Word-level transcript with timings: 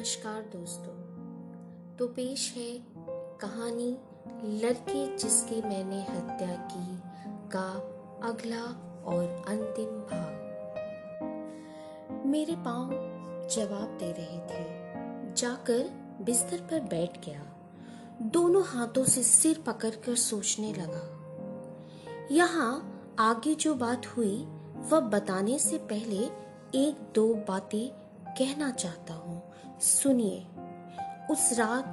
नमस्कार 0.00 0.42
दोस्तों। 0.42 0.94
तो 1.96 2.08
पेश 2.08 2.54
है 2.56 2.78
कहानी, 3.38 3.98
लड़के 4.60 5.16
जिसकी 5.16 5.62
मैंने 5.62 6.02
हत्या 6.02 6.68
की, 6.72 7.00
का 7.48 7.72
अगला 8.28 8.62
और 9.04 9.44
अंतिम 9.48 9.86
भाग। 9.86 10.30
मेरे 12.26 12.56
पाँव 12.56 12.90
जवाब 13.48 13.98
दे 13.98 14.12
रहे 14.12 14.38
थे। 14.38 14.64
जाकर 15.34 15.90
बिस्तर 16.22 16.56
पर 16.56 16.80
बैठ 16.80 17.26
गया। 17.26 17.42
दोनों 18.22 18.64
हाथों 18.64 19.04
से 19.04 19.22
सिर 19.22 19.64
पकड़कर 19.66 20.14
सोचने 20.14 20.72
लगा। 20.72 21.04
यहाँ 22.30 23.02
आगे 23.18 23.54
जो 23.54 23.74
बात 23.74 24.06
हुई, 24.06 24.44
वह 24.76 25.00
बताने 25.00 25.58
से 25.58 25.78
पहले 25.78 26.24
एक 26.74 27.12
दो 27.14 27.34
बातें 27.34 27.88
कहना 28.34 28.70
चाहता 28.70 29.14
हूँ। 29.14 29.29
सुनिए, 29.80 30.42
उस 31.30 31.52
रात 31.52 31.84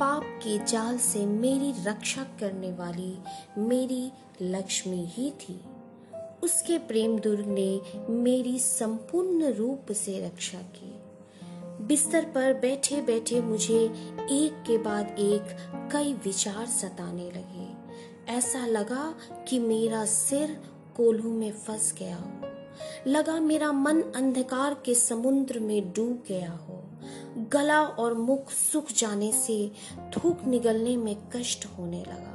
पाप 0.00 0.22
के 0.24 0.64
जाल 0.64 0.98
से 0.98 1.26
मेरी 1.26 1.74
रक्षा 1.84 2.22
करने 2.22 2.72
वाली 2.72 3.18
मेरी 3.58 4.12
लक्ष्मी 4.42 5.04
ही 5.08 5.30
थी। 5.30 5.60
उसके 6.42 6.78
प्रेम 6.78 7.18
दुर्ग 7.18 7.46
ने 7.46 7.80
मेरी 8.08 8.58
संपूर्ण 8.58 9.52
रूप 9.52 9.92
से 9.92 10.26
रक्षा 10.26 10.58
की। 10.58 10.94
बिस्तर 11.86 12.24
पर 12.24 12.54
बैठे 12.54 13.02
बैठे 13.02 13.40
मुझे 13.40 13.80
एक 14.30 14.64
के 14.66 14.78
बाद 14.78 15.06
एक 15.18 15.42
कई 15.92 16.12
विचार 16.12 16.66
सताने 16.66 17.30
लगे। 17.30 17.86
ऐसा 18.32 18.66
लगा 18.66 19.14
कि 19.48 19.58
मेरा 19.58 20.04
सिर 20.04 20.60
कोल्हू 20.96 21.30
में 21.30 21.52
फंस 21.52 21.94
गया 21.98 22.16
हो। 22.16 22.48
लगा 23.06 23.40
मेरा 23.40 23.72
मन 23.72 24.02
अंधकार 24.02 24.74
के 24.74 24.94
समुद्र 24.94 25.60
में 25.60 25.92
डूब 25.92 26.24
गया 26.28 26.52
हो। 26.52 26.75
गला 27.52 27.80
और 27.82 28.14
मुख 28.14 28.50
सूख 28.50 28.92
जाने 28.92 29.32
से 29.32 29.58
थूक 30.16 30.44
निगलने 30.46 30.96
में 30.96 31.16
कष्ट 31.36 31.66
होने 31.66 32.00
लगा। 32.00 32.32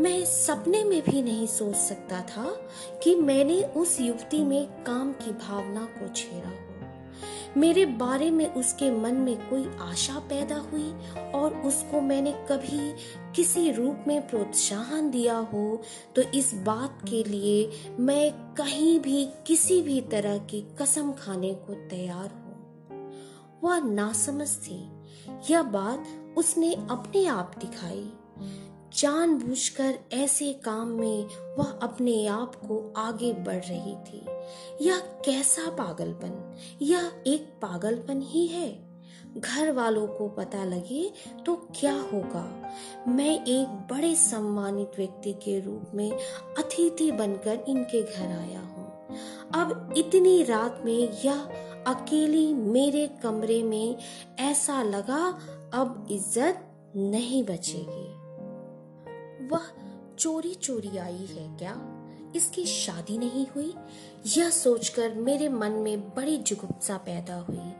मैं 0.00 0.24
सपने 0.24 0.84
में 0.84 1.00
भी 1.02 1.22
नहीं 1.22 1.46
सोच 1.46 1.76
सकता 1.76 2.20
था 2.20 2.46
कि 3.02 3.14
मैंने 3.14 3.62
उस 3.76 4.00
युवती 4.00 4.44
में 4.44 4.84
काम 4.84 5.12
की 5.12 5.32
भावना 5.32 5.84
को 5.98 6.08
छेड़ा 6.08 6.48
हो। 6.48 6.64
मेरे 7.56 7.84
बारे 7.86 8.30
में 8.30 8.46
उसके 8.54 8.90
मन 8.90 9.14
में 9.14 9.36
कोई 9.48 9.64
आशा 9.80 10.18
पैदा 10.28 10.56
हुई 10.72 10.90
और 11.32 11.54
उसको 11.56 12.00
मैंने 12.00 12.32
कभी 12.50 12.92
किसी 13.36 13.70
रूप 13.72 14.04
में 14.08 14.26
प्रोत्साहन 14.28 15.10
दिया 15.10 15.36
हो 15.52 15.82
तो 16.16 16.22
इस 16.34 16.54
बात 16.54 16.98
के 17.10 17.22
लिए 17.24 17.70
मैं 18.00 18.32
कहीं 18.54 18.98
भी 19.00 19.28
किसी 19.46 19.82
भी 19.82 20.00
तरह 20.00 20.38
की 20.38 20.60
कसम 20.80 21.12
खाने 21.12 21.54
को 21.54 21.74
तैयार 21.88 22.28
हूँ। 22.34 22.45
वह 23.66 23.78
नासमझ 23.78 24.48
थी। 24.48 24.90
यह 25.50 25.62
बात 25.62 26.04
उसने 26.38 26.74
अपने 26.74 27.26
आप 27.26 27.54
दिखाई। 27.58 28.12
जानबूझकर 28.96 29.98
ऐसे 30.12 30.52
काम 30.52 30.88
में 30.88 31.26
वह 31.58 31.64
अपने 31.64 32.26
आप 32.26 32.54
को 32.54 32.94
आगे 32.96 33.32
बढ़ 33.32 33.64
रही 33.64 33.94
थी। 33.94 34.26
यह 34.86 34.98
कैसा 34.98 35.70
पागलपन? 35.70 36.56
यह 36.82 37.12
एक 37.26 37.42
पागलपन 37.62 38.22
ही 38.22 38.46
है। 38.46 38.86
घर 39.36 39.72
वालों 39.72 40.06
को 40.06 40.28
पता 40.28 40.64
लगे 40.64 41.12
तो 41.46 41.68
क्या 41.80 42.00
होगा? 42.00 42.72
मैं 43.08 43.44
एक 43.44 43.68
बड़े 43.68 44.16
सम्मानित 44.16 44.90
व्यक्ति 44.96 45.32
के 45.32 45.60
रूप 45.60 45.90
में 45.94 46.12
अतिथि 46.58 47.12
बनकर 47.12 47.64
इनके 47.68 48.02
घर 48.02 48.26
आया 48.26 48.60
हूँ। 48.60 48.86
अब 49.54 49.94
इतनी 49.96 50.42
रात 50.42 50.82
में 50.84 51.20
यह 51.24 51.48
अकेली 51.86 52.54
मेरे 52.54 53.06
कमरे 53.22 53.62
में 53.62 53.96
ऐसा 54.38 54.82
लगा, 54.82 55.38
अब 55.74 56.08
इज़्ज़त 56.10 56.72
नहीं 56.96 57.44
बचेगी। 57.44 58.06
वह 59.48 59.62
चोरी 60.18 60.54
चोरी 60.54 60.98
आई 60.98 61.26
है 61.30 61.56
क्या? 61.58 61.92
इसकी 62.36 62.66
शादी 62.66 63.18
नहीं 63.18 63.46
हुई? 63.46 63.74
यह 64.26 64.50
सोचकर 64.50 65.14
मेरे 65.14 65.48
मन 65.48 65.70
में 65.70 66.00
बड़ी 66.00 66.36
जुगुप्सा 66.38 66.96
पैदा 66.96 67.34
हुई। 67.34 67.72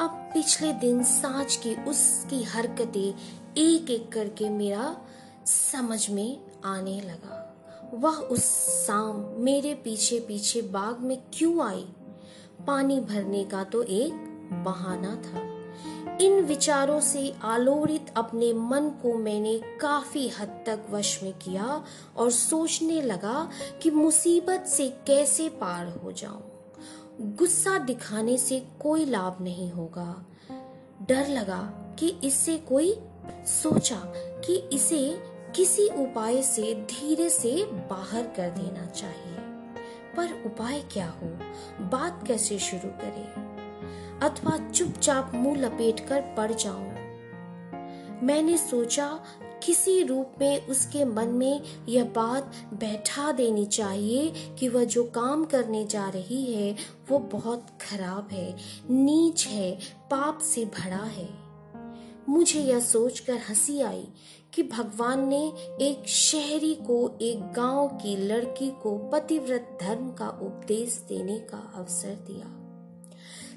अब 0.00 0.30
पिछले 0.34 0.72
दिन 0.72 1.02
साँझ 1.02 1.56
की 1.56 1.74
उसकी 1.74 2.42
हरकतें 2.42 3.14
एक 3.58 3.90
एक 3.90 4.12
करके 4.12 4.48
मेरा 4.48 4.96
समझ 5.46 6.10
में 6.10 6.40
आने 6.64 7.00
लगा। 7.00 7.46
वह 7.94 8.16
उस 8.16 8.44
शाम 8.86 9.34
मेरे 9.38 9.74
पीछे 9.74 10.20
पीछे 10.20 10.62
बाग 10.62 11.00
में 11.00 11.22
क्यों 11.32 11.68
आई? 11.68 11.86
पानी 12.66 13.00
भरने 13.00 13.44
का 13.44 13.64
तो 13.64 13.82
एक 13.82 14.12
बहाना 14.52 15.14
था। 15.16 15.60
इन 16.20 16.44
विचारों 16.44 17.00
से 17.00 17.34
आलोड़ित 17.42 18.06
अपने 18.16 18.52
मन 18.52 18.88
को 19.02 19.14
मैंने 19.14 19.58
काफ़ी 19.80 20.28
हद 20.28 20.48
तक 20.66 20.80
वश 20.90 21.22
में 21.22 21.32
किया 21.32 21.84
और 22.16 22.30
सोचने 22.30 23.02
लगा 23.02 23.50
कि 23.82 23.90
मुसीबत 23.90 24.64
से 24.66 24.88
कैसे 25.06 25.48
पार 25.48 25.86
हो 25.86 26.12
जाऊँ। 26.12 26.42
गुस्सा 27.20 27.78
दिखाने 27.78 28.38
से 28.38 28.66
कोई 28.80 29.04
लाभ 29.04 29.36
नहीं 29.40 29.70
होगा। 29.70 30.26
डर 31.08 31.28
लगा 31.28 31.62
कि 31.98 32.16
इससे 32.24 32.58
कोई 32.58 32.96
सोचा 33.46 34.02
कि 34.46 34.56
इसे 34.72 35.22
किसी 35.56 35.88
उपाय 35.88 36.42
से 36.42 36.74
धीरे 36.74 37.30
से 37.30 37.64
बाहर 37.72 38.22
कर 38.22 38.50
देना 38.50 38.86
चाहिए। 38.86 39.49
पर 40.16 40.42
उपाय 40.46 40.80
क्या 40.92 41.08
हो? 41.08 41.28
बात 41.84 42.24
कैसे 42.26 42.58
शुरू 42.58 42.88
करें? 42.88 43.50
अथवा 44.20 44.70
चुपचाप 44.70 45.32
मुँह 45.34 45.60
लपेट 45.60 46.00
कर 46.00 46.20
पड़ 46.20 46.52
जाऊँ। 46.52 46.90
मैंने 48.22 48.56
सोचा 48.56 49.20
किसी 49.62 50.02
रूप 50.02 50.32
में 50.40 50.66
उसके 50.66 51.04
मन 51.04 51.28
में 51.28 51.62
यह 51.88 52.04
बात 52.04 52.52
बैठा 52.74 53.32
देनी 53.32 53.66
चाहिए 53.66 54.34
कि 54.58 54.68
वह 54.68 54.84
जो 54.84 55.04
काम 55.04 55.44
करने 55.44 55.86
जा 55.86 56.08
रही 56.08 56.54
है, 56.54 56.76
वो 57.10 57.18
बहुत 57.18 57.66
खराब 57.80 58.28
है, 58.32 58.56
नीच 58.90 59.46
है, 59.46 59.78
पाप 60.10 60.38
से 60.38 60.64
भरा 60.64 60.96
है। 60.96 61.28
मुझे 62.28 62.60
यह 62.60 62.80
सोचकर 62.80 63.34
हँसी 63.34 63.80
आई 63.80 64.08
कि 64.54 64.62
भगवान 64.62 65.28
ने 65.28 65.52
एक 65.80 66.08
शहरी 66.08 66.74
को, 66.74 67.18
एक 67.22 67.52
गाँव 67.52 67.88
की 67.88 68.16
लड़की 68.16 68.70
को 68.70 68.98
पतिव्रत 68.98 69.78
धर्म 69.80 70.12
का 70.12 70.28
उपदेश 70.28 71.04
देने 71.08 71.38
का 71.38 71.72
अवसर 71.76 72.14
दिया। 72.14 72.56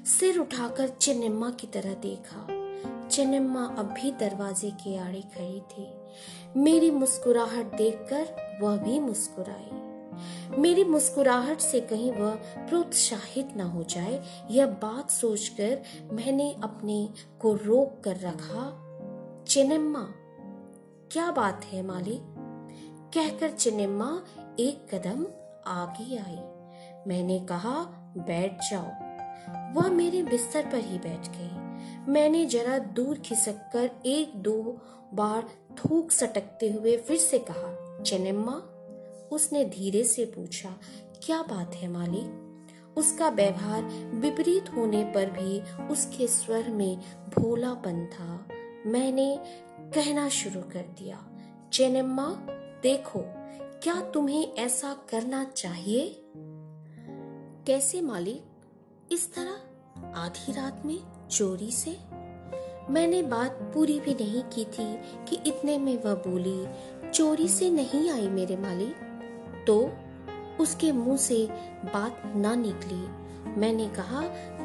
सिर 0.04 0.38
उठाकर 0.38 0.88
चिन्निम्मा 0.88 1.50
की 1.50 1.66
तरह 1.66 1.94
देखा। 1.94 2.46
चिन्निम्मा 3.08 3.64
अब 3.64 3.86
भी 3.86 4.12
दरवाजे 4.12 4.70
के 4.70 4.96
आड़े 4.96 5.20
खड़ी 5.20 5.60
थी। 5.60 5.86
मेरी 6.56 6.90
मुस्कुराहट 6.90 7.76
देखकर 7.76 8.58
वह 8.62 8.76
भी 8.76 9.00
मुस्कुराई। 9.00 9.84
मेरी 10.58 10.84
मुस्कुराहट 10.84 11.60
से 11.60 11.80
कहीं 11.80 12.12
वह 12.12 12.34
प्रोत्साहित 12.68 13.48
न 13.56 13.60
हो 13.60 13.82
जाए, 13.82 14.24
यह 14.50 14.66
बात 14.66 15.10
सोचकर 15.10 15.82
मैंने 16.12 16.56
अपने 16.62 17.08
को 17.40 17.54
रोक 17.54 18.04
कर 18.04 18.16
रखा 18.16 18.80
चिनिम्मा 19.48 20.12
क्या 21.14 21.30
बात 21.30 21.64
है 21.64 21.82
मालिक 21.82 22.22
कहकर 23.14 23.50
चिनिम्मा 23.50 24.06
एक 24.60 24.94
कदम 24.94 25.26
आगे 25.66 26.16
आई। 26.16 26.38
मैंने 27.06 27.38
कहा, 27.40 27.74
बैठ 28.18 28.58
जाओ। 28.70 28.88
वह 29.74 29.90
मेरे 29.90 30.22
बिस्तर 30.22 30.66
पर 30.66 30.78
ही 30.78 30.98
बैठ 30.98 31.28
गई। 31.28 32.12
मैंने 32.12 32.44
जरा 32.46 32.78
दूर 32.78 33.18
खिसक 33.18 33.70
कर 33.72 33.90
एक 34.06 34.32
दो 34.36 34.80
बार 35.14 35.48
थूक 35.78 36.10
सटकते 36.10 36.70
हुए 36.70 36.96
फिर 36.96 37.16
से 37.16 37.38
कहा 37.50 38.02
चेनेम्मा 38.02 38.56
उसने 39.32 39.64
धीरे 39.64 40.04
से 40.04 40.24
पूछा, 40.24 40.70
क्या 41.24 41.42
बात 41.42 41.74
है 41.74 41.88
मालिक 41.88 42.94
उसका 42.96 43.28
व्यवहार 43.28 43.82
विपरीत 44.14 44.74
होने 44.76 45.04
पर 45.04 45.30
भी 45.30 45.60
उसके 45.86 46.26
स्वर 46.26 46.70
में 46.70 46.96
भोलापन 47.38 48.06
था। 48.06 48.46
मैंने 48.86 49.38
कहना 49.94 50.28
शुरू 50.28 50.60
कर 50.60 50.82
दिया 50.82 51.26
चेनेम्मा 51.72 52.36
देखो, 52.82 53.20
क्या 53.82 54.00
तुम्हें 54.00 54.54
ऐसा 54.54 54.96
करना 55.10 55.44
चाहिए? 55.44 56.22
कैसे 57.66 58.00
मालिक? 58.00 58.44
इस 59.12 59.34
तरह 59.34 59.52
आधी 60.16 60.52
रात 60.52 60.82
में 60.84 61.28
चोरी 61.28 61.70
से? 61.70 61.98
मैंने 62.90 63.22
बात 63.22 63.50
पूरी 63.50 64.00
भी 64.00 64.14
नहीं 64.14 64.42
की 64.42 64.64
थी 64.64 64.94
कि 65.28 65.50
इतने 65.50 65.78
में 65.78 66.02
वह 66.02 66.14
बोली, 66.14 66.66
चोरी 67.10 67.48
से 67.48 67.70
नहीं 67.70 68.10
आई 68.10 68.28
मेरे 68.28 68.56
मालिक? 68.56 68.96
तो 69.66 69.92
उसके 70.62 70.92
मुँह 70.92 71.16
से 71.16 71.48
बात 71.84 72.22
ना 72.36 72.54
निकली। 72.54 73.23
मैंने 73.46 73.88
कहा, 73.88 74.20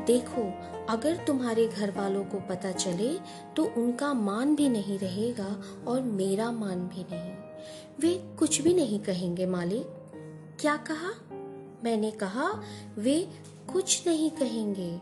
देखो, 0.05 0.53
अगर 0.89 1.15
तुम्हारे 1.15 1.67
घर 1.67 1.91
वालों 1.91 2.25
को 2.25 2.39
पता 2.39 2.71
चले 2.71 3.17
तो 3.55 3.63
उनका 3.63 4.13
मान 4.13 4.55
भी 4.55 4.69
नहीं 4.69 4.99
रहेगा 4.99 5.61
और 5.87 6.01
मेरा 6.01 6.51
मान 6.51 6.87
भी 6.87 7.05
नहीं। 7.11 7.35
वे 7.99 8.35
कुछ 8.39 8.61
भी 8.61 8.73
नहीं 8.73 8.99
कहेंगे, 8.99 9.45
मालिक। 9.45 9.85
क्या 10.59 10.77
कहा? 10.77 11.11
मैंने 11.83 12.11
कहा, 12.11 12.61
वे 12.97 13.27
कुछ 13.73 14.07
नहीं 14.07 14.29
कहेंगे। 14.29 15.01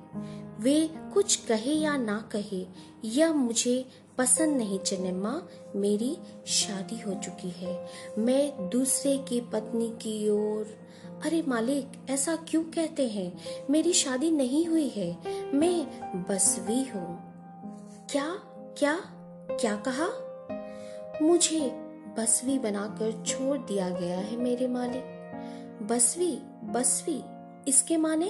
वे 0.60 0.90
कुछ 1.14 1.36
कहे 1.36 1.74
या 1.74 1.98
ना 1.98 2.30
कहे, 2.32 2.66
यह 3.06 3.34
मुझे 3.34 3.86
पसंद 4.18 4.58
नहीं। 4.58 4.80
चनेम्मा 4.80 5.42
मेरी 5.76 6.18
शादी 6.46 7.00
हो 7.00 7.14
चुकी 7.14 7.50
है। 7.50 7.88
मैं 8.18 8.70
दूसरे 8.70 9.18
की 9.18 9.42
पत्नी 9.42 9.88
की 9.88 10.30
ओर 10.30 10.87
अरे 11.26 11.44
मालिक, 11.48 11.92
ऐसा 12.10 12.36
क्यों 12.36 12.64
कहते 12.64 13.08
हैं? 13.08 13.38
मेरी 13.70 13.94
शादी 13.94 14.32
नहीं 14.32 14.66
हुई 14.66 14.90
है। 14.90 15.18
मैं 15.54 15.88
बसवी 16.30 16.84
हूँ। 16.84 17.34
क्या? 18.12 18.36
क्या? 18.78 19.00
क्या 19.52 19.76
कहा? 19.76 20.08
मुझे 21.22 21.60
बसवी 22.18 22.60
बनाकर 22.60 23.24
छोड़ 23.28 23.58
दिया 23.58 23.90
गया 23.90 24.18
है 24.18 24.38
मेरे 24.38 24.68
मालिक। 24.68 25.04
बसवी 25.82 26.40
बसवी 26.64 27.24
इसके 27.68 27.98
माने? 27.98 28.30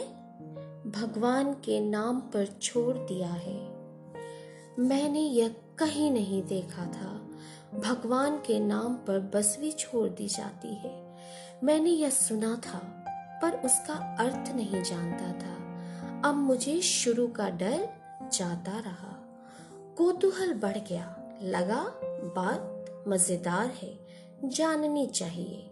भगवान 0.89 1.53
के 1.53 1.79
नाम 1.79 2.19
पर 2.19 2.45
छोड़ 2.45 2.97
दिया 2.97 3.29
है। 3.29 3.69
मैंने 4.79 5.19
यह 5.19 5.47
कहीं 5.77 6.11
नहीं 6.11 6.43
देखा 6.43 6.85
था। 6.85 7.29
भगवान 7.79 8.37
के 8.37 8.59
नाम 8.59 8.95
पर 8.95 9.19
बसवी 9.19 9.71
छोड़ 9.71 10.09
दी 10.09 10.27
जाती 10.27 10.75
है। 10.75 11.06
मैंने 11.63 11.89
यह 11.89 12.09
सुना 12.09 12.56
था, 12.56 12.77
पर 13.42 13.51
उसका 13.51 14.15
अर्थ 14.19 14.56
नहीं 14.56 14.83
जानता 14.83 15.27
था। 15.27 15.57
अब 16.30 16.36
मुझे 16.36 16.81
शुरू 16.81 17.27
का 17.27 17.50
डर 17.50 17.89
जाता 18.33 18.80
रहा। 18.80 19.39
कोतूहल 19.98 20.54
बढ़ 20.54 20.77
गया। 20.77 21.18
लगा, 21.44 21.83
बात 22.36 22.86
मज़ेदार 23.07 23.65
है, 23.65 24.00
जाननी 24.45 25.07
चाहिए। 25.07 25.71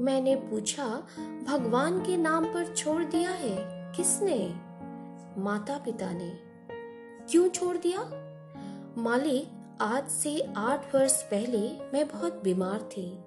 मैंने 0.00 0.36
पूछा, 0.36 0.84
भगवान 1.48 2.00
के 2.00 2.16
नाम 2.16 2.44
पर 2.44 2.74
छोड़ 2.76 3.04
दिया 3.04 3.30
है? 3.30 3.56
किसने? 3.92 4.54
माता 5.40 5.78
पिता 5.78 6.12
ने। 6.12 6.38
क्यों 7.30 7.48
छोड़ 7.48 7.76
दिया? 7.76 8.00
मालिक, 9.02 9.48
आज 9.80 10.08
से 10.08 10.52
आठ 10.56 10.94
वर्ष 10.94 11.22
पहले 11.22 11.90
मैं 11.92 12.08
बहुत 12.08 12.42
बीमार 12.44 12.82
थी। 12.82 13.18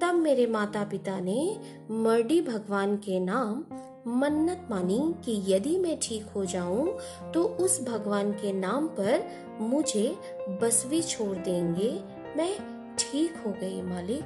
तब 0.00 0.14
मेरे 0.14 0.46
माता 0.46 0.84
पिता 0.84 1.20
ने 1.20 1.60
मर्डी 1.90 2.40
भगवान 2.40 2.96
के 2.96 3.20
नाम 3.20 3.64
मन्नत 4.06 4.66
मानी 4.70 5.14
कि 5.24 5.54
यदि 5.54 5.78
मैं 5.78 5.98
ठीक 6.02 6.26
हो 6.26 6.44
जाऊँ 6.44 6.98
तो 7.34 7.42
उस 7.42 7.82
भगवान 7.82 8.32
के 8.32 8.52
नाम 8.52 8.86
पर 8.86 9.24
मुझे 9.60 10.16
बसवी 10.62 11.02
छोड़ 11.02 11.36
देंगे। 11.36 11.90
मैं 12.36 12.58
ठीक 12.98 13.36
हो 13.36 13.52
गई 13.52 13.82
मालिक। 13.82 14.24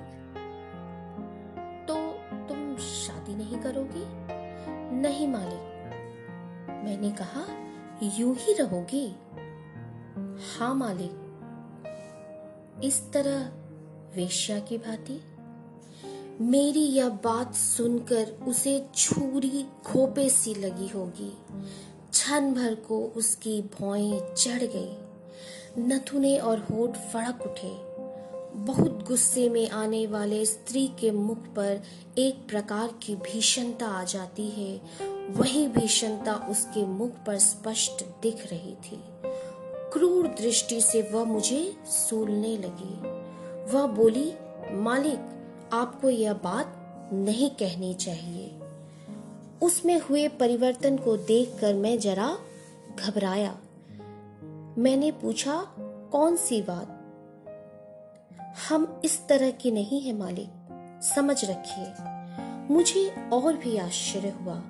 तो 1.89 1.97
तुम 2.49 2.77
शादी 2.77 3.35
नहीं 3.35 3.59
करोगी? 3.59 4.05
नहीं 5.01 5.29
मालिक। 5.29 5.69
मैंने 6.85 7.11
कहा, 7.11 7.45
यूँ 8.19 8.35
ही 8.35 8.53
रहोगी? 8.53 9.07
हाँ 10.59 10.75
मालिक। 10.75 11.25
इस 12.85 13.13
तरह 13.13 13.53
वेश्या 14.17 14.59
की 14.59 14.79
भांति 14.79 15.21
मेरी 16.41 16.81
यह 16.81 17.09
बात 17.09 17.55
सुनकर 17.55 18.39
उसे 18.49 18.87
छुरी 18.95 19.67
खोपे 19.87 20.29
सी 20.29 20.55
लगी 20.55 20.89
होगी। 20.89 21.37
क्षण 22.11 22.55
भर 22.55 22.75
को 22.75 23.13
उसकी 23.17 23.63
भौएँ 23.63 24.35
चढ़ 24.35 24.63
गई। 24.63 24.97
नथुने 25.79 26.39
और 26.39 26.59
होठ 26.59 26.91
फड़क 26.91 27.43
उठे। 27.43 27.89
बहुत 28.59 29.05
गुस्से 29.09 29.49
में 29.49 29.71
आने 29.71 30.07
वाले 30.07 30.47
स्त्री 30.47 30.89
के 31.01 31.11
मुख 31.11 31.39
पर 31.39 31.83
एक 32.19 32.49
प्रकार 32.49 32.95
की 33.03 33.15
भीषणता 33.15 33.87
आ 33.87 34.05
जाती 34.05 34.49
है। 34.49 34.81
वही 35.31 35.69
भीषणता 35.69 36.49
उसके 36.51 36.87
मुख 36.87 37.11
पर 37.27 37.39
स्पष्ट 37.39 38.05
दिख 38.23 38.51
रही 38.51 38.75
थी। 38.75 39.05
क्रूर 39.93 40.27
दृष्टि 40.27 40.81
से 40.81 41.03
वह 41.03 41.25
मुझे 41.25 41.77
सूलने 41.87 42.57
लगी। 42.57 43.01
वह 43.73 43.87
बोली, 43.87 44.33
मालिक 44.73 45.28
आपको 45.73 46.11
यह 46.11 46.33
बात 46.33 46.75
नहीं 47.13 47.51
कहनी 47.51 47.95
चाहिए। 47.95 48.61
उसमें 49.63 50.01
हुए 50.01 50.29
परिवर्तन 50.29 50.97
को 50.97 51.17
देखकर 51.17 51.75
मैं 51.75 51.99
जरा 51.99 52.39
घबराया। 52.99 53.61
मैंने 54.79 55.13
पूछा, 55.13 55.67
कौन 56.13 56.37
सी 56.37 56.63
बात? 56.63 56.95
हम 58.69 59.01
इस 59.05 59.27
तरह 59.29 59.51
की 59.51 59.71
नहीं 59.71 60.01
है 60.01 60.13
मालिक, 60.13 60.49
समझ 61.03 61.45
रखिए। 61.45 61.93
मुझे 62.75 63.31
और 63.33 63.57
भी 63.57 63.77
आश्चर्य 63.77 64.29
हुआ। 64.29 64.63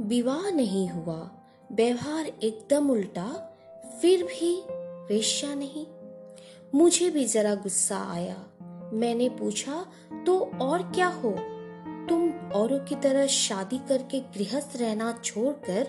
विवाह 0.00 0.50
नहीं 0.50 0.88
हुआ, 0.88 1.30
व्यवहार 1.72 2.26
एकदम 2.26 2.90
उल्टा, 2.90 3.58
फिर 4.02 4.24
भी 4.24 4.62
वेश्या 5.14 5.54
नहीं। 5.54 5.86
मुझे 6.74 7.10
भी 7.10 7.24
जरा 7.24 7.54
गुस्सा 7.54 8.12
आया। 8.12 8.44
मैंने 8.92 9.28
पूछा 9.28 9.86
तो 10.26 10.50
और 10.60 10.82
क्या 10.82 11.06
हो? 11.06 11.30
तुम 12.08 12.30
औरों 12.54 12.78
की 12.78 12.94
तरह 12.94 13.26
शादी 13.26 13.78
करके 13.78 14.20
गृहस्थ 14.20 14.76
रहना 14.76 15.20
छोड़कर 15.24 15.88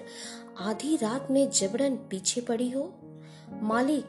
आधी 0.59 0.95
रात 0.95 1.27
में 1.31 1.49
जबरन 1.49 1.95
पीछे 1.95 2.41
पड़ी 2.41 2.69
हो? 2.69 2.93
मालिक, 3.61 4.05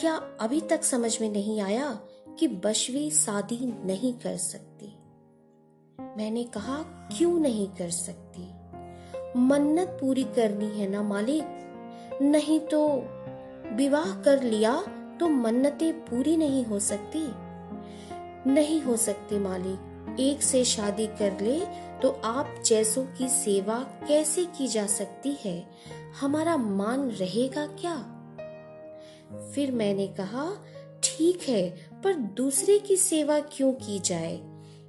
क्या 0.00 0.14
अभी 0.40 0.60
तक 0.60 0.84
समझ 0.84 1.20
में 1.20 1.30
नहीं 1.30 1.60
आया 1.60 2.00
कि 2.38 2.48
बशवी 2.48 3.10
शादी 3.10 3.82
नहीं 3.84 4.12
कर 4.14 4.36
सकती? 4.36 4.86
मैंने 6.16 6.44
कहा, 6.44 6.82
क्यों 7.18 7.40
नहीं 7.40 7.68
कर 7.68 7.90
सकती? 7.90 8.48
मन्नत 9.36 9.98
पूरी 10.00 10.24
करनी 10.24 10.80
है 10.80 10.88
ना 10.88 11.02
मालिक? 11.02 11.44
नहीं 12.22 12.60
तो 12.60 12.88
विवाह 13.74 14.22
कर 14.22 14.42
लिया 14.42 14.84
तो 15.20 15.28
मन्नतें 15.28 15.92
पूरी 15.92 16.36
नहीं 16.36 16.64
हो 16.64 16.78
सकती? 16.78 17.47
नहीं 18.46 18.80
हो 18.80 18.96
सकती 18.96 19.38
मालिक। 19.38 19.94
एक 20.20 20.42
से 20.42 20.64
शादी 20.64 21.06
कर 21.06 21.40
ले 21.40 21.60
तो 22.02 22.10
आप 22.24 22.62
जैसों 22.66 23.04
की 23.04 23.28
सेवा 23.28 23.78
कैसे 23.78 24.44
की 24.44 24.68
जा 24.68 24.86
सकती 24.86 25.36
है? 25.44 25.70
हमारा 26.20 26.56
मान 26.56 27.10
रहेगा 27.10 27.66
क्या? 27.66 27.96
फिर 29.54 29.72
मैंने 29.72 30.06
कहा, 30.06 30.52
ठीक 31.04 31.42
है, 31.48 31.90
पर 32.04 32.14
दूसरे 32.14 32.78
की 32.78 32.96
सेवा 32.96 33.40
क्यों 33.40 33.72
की 33.72 33.98
जाए? 33.98 34.40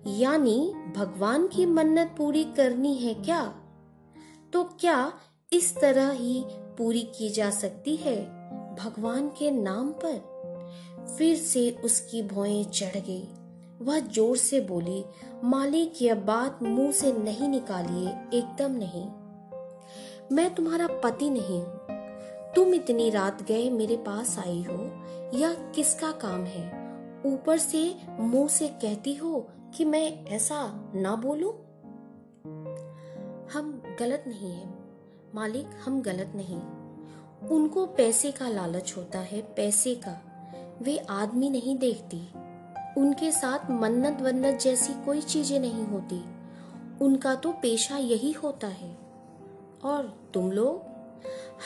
यानी 0.08 0.74
भगवान 0.96 1.48
की 1.48 1.66
मन्नत 1.66 2.16
पूरी 2.18 2.44
करनी 2.44 2.94
है 2.94 3.14
क्या? 3.14 3.56
तो 4.54 4.64
क्या 4.64 5.14
इस 5.54 5.78
तरह 5.78 6.12
ही 6.12 6.44
पूरी 6.48 7.02
की 7.02 7.30
जा 7.30 7.50
सकती 7.50 7.96
है 7.96 8.26
भगवान 8.76 9.28
के 9.28 9.52
नाम 9.52 9.94
पर? 10.06 10.40
फिर 11.18 11.38
से 11.38 11.72
उसकी 11.84 12.24
भौएँ 12.24 12.64
चढ़ 12.64 12.98
गई। 12.98 13.28
वह 13.82 14.00
ज़ोर 14.00 14.38
से 14.38 14.62
बोली, 14.62 15.06
मालिक, 15.44 16.02
यह 16.02 16.16
बात 16.16 16.64
मुँह 16.64 16.92
से 16.92 17.14
नहीं 17.14 17.48
निकालिए, 17.50 18.10
एकदम 18.38 18.72
नहीं। 18.72 19.06
मैं 20.36 20.56
तुम्हारा 20.56 20.88
पति 20.88 21.30
नहीं 21.30 21.64
तुम 22.56 22.74
इतनी 22.74 23.10
रात 23.10 23.44
गए 23.44 23.70
मेरे 23.70 23.98
पास 23.98 24.40
आई 24.40 24.62
हो। 24.64 24.78
यह 25.38 25.54
किसका 25.76 26.12
काम 26.12 26.44
है? 26.44 26.66
ऊपर 27.26 27.58
से 27.58 27.96
मुँह 28.20 28.48
से 28.48 28.68
कहती 28.68 29.14
हो 29.16 29.48
कि 29.78 29.86
मैं 29.86 30.26
ऐसा 30.26 30.92
ना 30.96 31.16
बोलूँ? 31.16 31.54
हम 33.54 33.84
गलत 34.00 34.24
नहीं 34.28 34.52
है, 34.52 34.70
मालिक, 35.36 35.68
हम 35.86 36.02
गलत 36.02 36.34
नहीं। 36.36 36.62
उनको 37.50 37.86
पैसे 37.86 38.32
का 38.32 38.50
लालच 38.50 38.94
होता 38.98 39.20
है, 39.20 39.42
पैसे 39.42 39.96
का। 39.96 40.22
वे 40.82 40.98
आदमी 40.98 41.50
नहीं 41.50 41.78
देखती। 41.78 42.30
उनके 42.98 43.32
साथ 43.32 43.72
मन्नत 43.72 44.22
वन्नत 44.22 44.60
जैसी 44.60 44.94
कोई 45.06 45.22
चीज़ें 45.22 45.60
नहीं 45.60 45.86
होती। 45.86 46.24
उनका 47.06 47.36
तो 47.36 47.52
पेशा 47.52 47.98
यही 47.98 48.32
होता 48.32 48.68
है। 48.68 48.98
और 49.84 50.30
तुम 50.34 50.52
लोग? 50.52 50.90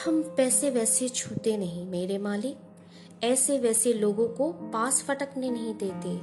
हम 0.06 0.22
पैसे 0.22 0.70
वैसे 0.70 1.10
छूते 1.10 1.58
नहीं 1.58 1.86
मेरे 1.86 2.18
मालिक। 2.18 2.58
ऐसे 3.24 3.60
वैसे 3.60 3.94
लोगों 3.94 4.28
को 4.28 4.52
पास 4.52 5.02
फटकने 5.02 5.50
नहीं 5.50 5.74
देते। 5.74 6.18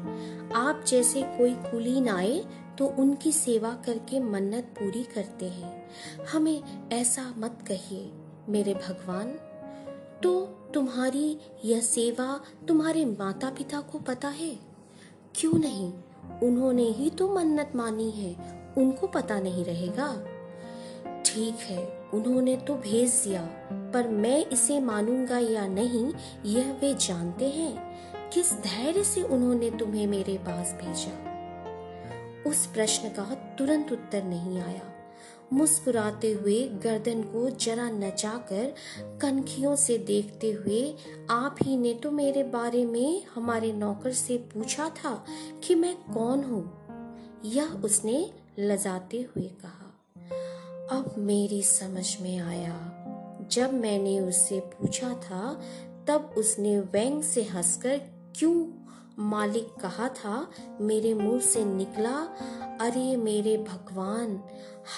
आप 0.54 0.84
जैसे 0.88 1.22
कोई 1.22 1.54
कुलीन 1.54 2.08
आए 2.08 2.44
तो 2.78 2.86
उनकी 2.86 3.32
सेवा 3.32 3.82
करके 3.86 4.20
मन्नत 4.20 4.64
पूरी 4.64 5.04
करते 5.04 5.48
हैं। 5.48 5.88
हमें 6.32 6.88
ऐसा 6.92 7.34
मत 7.38 7.58
कहिए, 7.66 8.12
मेरे 8.48 8.74
भगवान। 8.74 9.28
तो 10.22 10.46
तुम्हारी 10.74 11.38
यह 11.64 11.80
सेवा 11.80 12.40
तुम्हारे 12.68 13.04
माता 13.04 13.50
पिता 13.50 13.80
को 13.80 13.98
पता 13.98 14.28
है? 14.28 14.69
क्यों 15.34 15.52
नहीं? 15.52 15.92
उन्होंने 16.42 16.82
ही 16.82 17.10
तो 17.10 17.34
मन्नत 17.34 17.72
मानी 17.74 18.10
है, 18.10 18.36
उनको 18.78 19.06
पता 19.06 19.40
नहीं 19.40 19.64
रहेगा। 19.64 20.24
ठीक 21.24 21.54
है, 21.54 21.86
उन्होंने 22.14 22.56
तो 22.56 22.74
भेज 22.74 23.10
दिया, 23.24 23.42
पर 23.72 24.08
मैं 24.08 24.46
इसे 24.46 24.80
मानूँगा 24.80 25.38
या 25.38 25.66
नहीं, 25.66 26.12
यह 26.46 26.72
वे 26.72 26.94
जानते 26.94 27.48
हैं। 27.48 27.90
किस 28.30 28.52
धैर्य 28.52 29.04
से 29.04 29.22
उन्होंने 29.22 29.70
तुम्हें 29.70 30.06
मेरे 30.06 30.38
पास 30.38 30.78
भेजा? 30.82 31.30
उस 32.50 32.66
प्रश्न 32.66 33.08
का 33.08 33.34
तुरंत 33.58 33.92
उत्तर 33.92 34.22
नहीं 34.22 34.60
आया। 34.60 34.89
मुस्कुराते 35.52 36.32
हुए 36.32 36.68
गर्दन 36.68 37.22
को 37.22 37.50
जरा 37.50 37.90
नचाकर 37.90 38.74
कनखियों 39.22 39.76
से 39.76 39.98
देखते 39.98 40.50
हुए, 40.50 40.94
आप 41.30 41.56
ही 41.62 41.76
ने 41.76 41.94
तो 41.94 42.10
मेरे 42.10 42.42
बारे 42.42 42.86
में 42.86 43.22
हमारे 43.34 43.72
नौकर 43.72 44.12
से 44.12 44.36
पूछा 44.36 44.88
था 44.88 45.24
कि 45.64 45.74
मैं 45.74 45.96
कौन 46.14 46.44
हूँ। 46.44 46.80
यह 47.44 47.66
उसने 47.66 48.30
लजाते 48.58 49.20
हुए 49.20 49.46
कहा। 49.46 49.86
अब 50.96 51.14
मेरी 51.18 51.62
समझ 51.62 52.20
में 52.20 52.38
आया। 52.38 52.96
जब 53.50 53.72
मैंने 53.72 54.20
उससे 54.20 54.60
पूछा 54.60 55.14
था, 55.14 55.60
तब 56.08 56.34
उसने 56.36 56.80
व्यंग 56.80 57.22
से 57.22 57.42
हंसकर, 57.42 58.00
क्यों 58.36 58.66
मालिक 59.18 59.68
कहा 59.80 60.08
था, 60.08 60.50
मेरे 60.80 61.14
मुँह 61.14 61.40
से 61.40 61.64
निकला, 61.64 62.16
अरे 62.80 63.16
मेरे 63.16 63.56
भगवान 63.56 64.42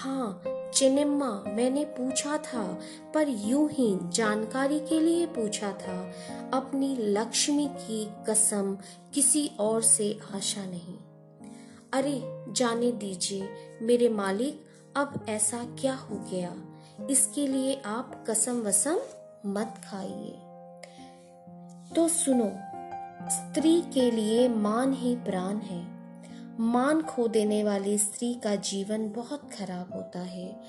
हाँ 0.01 0.43
चिनिम्मा 0.75 1.45
मैंने 1.47 1.85
पूछा 1.85 2.37
था, 2.39 2.81
पर 3.15 3.29
यूँ 3.29 3.71
ही 3.71 3.99
जानकारी 4.03 4.81
के 4.81 5.01
लिए 5.01 5.27
पूछा 5.27 5.73
था, 5.73 6.13
अपनी 6.55 6.97
लक्ष्मी 6.97 7.69
की 7.73 8.09
कसम, 8.29 8.79
किसी 9.15 9.51
और 9.61 9.83
से 9.83 10.19
आशा 10.35 10.65
नहीं। 10.65 10.99
अरे, 11.93 12.23
जाने 12.53 12.93
दीजिए, 12.93 13.49
मेरे 13.83 14.09
मालिक, 14.09 14.65
अब 14.97 15.27
ऐसा 15.29 15.65
क्या 15.81 15.95
हो 15.95 16.17
गया? 16.17 16.55
इसके 17.11 17.47
लिए 17.47 17.83
आप 17.87 18.25
कसम 18.31 18.63
वसम 18.63 18.99
मत 19.47 19.75
खाइए। 19.91 20.39
तो 21.95 22.09
सुनो 22.09 22.72
स्त्री 23.31 23.81
के 23.81 24.11
लिए 24.11 24.49
मान 24.49 24.93
ही 24.93 25.17
प्राण 25.17 25.57
है। 25.57 25.87
मान 26.61 27.03
खो 27.03 27.29
देने 27.29 27.65
वाली 27.65 27.99
स्त्री 27.99 28.35
का 28.35 28.55
जीवन 28.55 29.09
बहुत 29.09 29.51
खराब 29.59 29.95
होता 29.95 30.19
है। 30.19 30.61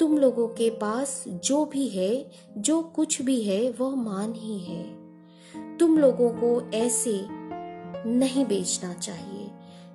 तुम 0.00 0.18
लोगों 0.18 0.48
के 0.48 0.70
पास 0.70 1.24
जो 1.28 1.64
भी 1.64 1.88
है, 1.88 2.30
जो 2.58 2.82
कुछ 2.82 3.22
भी 3.22 3.42
है, 3.42 3.70
वह 3.70 3.94
मान 3.94 4.32
ही 4.32 4.58
है। 4.58 5.06
तुम 5.78 5.98
लोगों 5.98 6.30
को 6.30 6.70
ऐसे 6.74 7.20
नहीं 8.08 8.44
बेचना 8.44 8.94
चाहिए। 8.94 9.50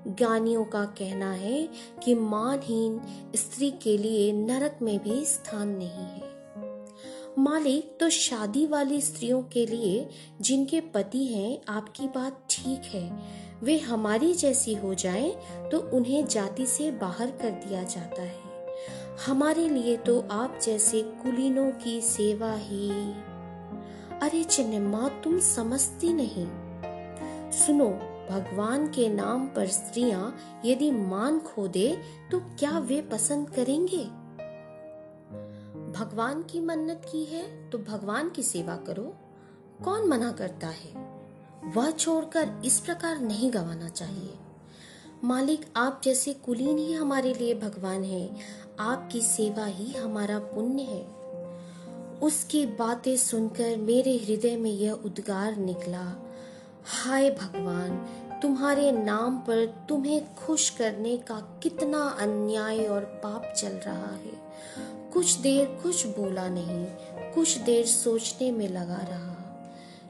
ज्ञानियों 0.08 0.66
का 0.66 0.86
कहना 0.86 1.32
है 1.32 1.70
कि 2.04 2.16
मानहीन 2.16 3.02
स्त्री 3.36 3.72
के 3.72 3.98
लिए 3.98 4.34
नरक 4.34 4.80
में 4.82 5.00
भी 5.00 5.26
स्थान 5.26 5.68
नहीं 5.68 5.90
है। 5.90 6.31
मालिक 7.40 7.98
तो 8.00 8.10
शादी 8.10 8.66
वाली 8.66 9.02
स्त्रियों 9.02 9.44
के 9.44 9.66
लिए 9.66 10.10
जिनके 10.42 10.82
पति 10.82 11.26
हैं, 11.26 11.62
आपकी 11.70 12.08
बात 12.08 12.46
ठीक 12.50 12.82
है। 12.86 13.20
वे 13.64 13.78
हमारी 13.78 14.34
जैसी 14.34 14.74
हो 14.74 14.94
जाएँ 14.94 15.32
तो 15.70 15.80
उन्हें 15.98 16.26
जाति 16.26 16.66
से 16.66 16.92
बाहर 16.92 17.32
कर 17.32 17.50
दिया 17.50 17.84
जाता 17.84 18.22
है। 18.22 18.52
हमारे 19.26 19.70
लिए 19.70 19.98
तो 19.98 20.20
आप 20.32 20.60
जैसे 20.64 21.02
कुलीनों 21.02 21.72
की 21.72 22.02
सेवा 22.02 22.54
ही। 22.54 22.90
अरे 24.22 24.44
चिन्नमा 24.44 25.10
तुम 25.24 25.40
समझती 25.40 26.14
नहीं। 26.14 26.48
सुनो, 27.52 27.90
भगवान 28.32 28.88
के 28.88 29.10
नाम 29.10 29.48
पर 29.48 29.68
स्त्रियाँ 29.68 30.36
यदि 30.66 30.92
मान 30.92 31.40
खो 31.40 31.68
दे 31.68 32.02
तो 32.32 32.40
क्या 32.40 32.80
वे 32.80 33.02
पसंद 33.02 33.50
करेंगे? 33.50 34.21
भगवान 36.02 36.44
की 36.44 36.60
मन्नत 36.60 37.02
की 37.12 37.24
है 37.26 37.70
तो 37.70 37.78
भगवान 37.78 38.30
की 38.30 38.44
सेवा 38.44 38.76
करो। 38.76 39.16
कौन 39.84 40.08
मना 40.08 40.32
करता 40.32 40.68
है? 40.68 41.22
वह 41.76 41.92
छोड़कर 41.92 42.62
इस 42.66 42.80
प्रकार 42.80 43.20
नहीं 43.20 43.54
गवाना 43.54 43.90
चाहिए। 43.90 44.34
मालिक, 45.24 45.66
आप 45.76 46.02
जैसे 46.04 46.34
कुलीन 46.34 46.78
ही 46.78 46.94
हमारे 46.94 47.34
लिए 47.34 47.54
भगवान 47.54 48.04
है। 48.04 48.36
आपकी 48.80 49.22
सेवा 49.22 49.66
ही 49.66 49.94
हमारा 49.94 50.40
पुण्य 50.40 50.84
है। 50.84 51.22
उसकी 52.20 52.66
बातें 52.66 53.18
सुनकर 53.18 53.78
मेरे 53.78 54.18
हृदय 54.18 54.58
में 54.58 54.72
यह 54.72 54.92
उद्गार 54.92 55.56
निकला, 55.56 56.34
हाय 56.86 57.30
भगवान, 57.30 57.98
तुम्हारे 58.42 58.92
नाम 58.92 59.38
पर 59.38 59.86
तुम्हें 59.90 60.36
खुश 60.36 60.70
करने 60.70 61.18
का 61.18 61.60
कितना 61.64 62.02
अन्याय 62.20 62.86
और 62.86 63.02
पाप 63.02 63.54
चल 63.58 63.72
रहा 63.72 64.16
है। 64.16 64.51
कुछ 65.14 65.36
देर 65.36 65.66
कुछ 65.84 66.06
बोला 66.08 66.48
नहीं, 66.50 66.86
कुछ 67.34 67.58
देर 67.58 67.86
सोचने 67.86 68.52
में 68.52 68.68
लगा 68.70 69.00
रहा। 69.10 69.38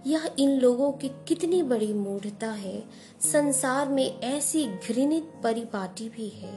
यह 0.07 0.29
इन 0.39 0.59
लोगों 0.59 0.91
की 0.91 1.09
कितनी 1.27 1.63
बड़ी 1.63 1.93
मूढ़ता 1.93 2.51
है, 2.51 2.83
संसार 3.21 3.89
में 3.89 4.19
ऐसी 4.19 4.65
घृणित 4.65 5.31
परिपाटी 5.43 6.09
भी 6.09 6.29
है। 6.29 6.55